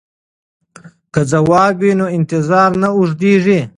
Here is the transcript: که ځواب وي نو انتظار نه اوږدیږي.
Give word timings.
که 1.13 1.21
ځواب 1.31 1.75
وي 1.81 1.91
نو 1.99 2.05
انتظار 2.17 2.69
نه 2.81 2.87
اوږدیږي. 2.97 3.61